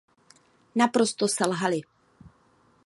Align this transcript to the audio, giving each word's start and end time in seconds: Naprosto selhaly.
Naprosto 0.81 1.23
selhaly. 1.37 1.81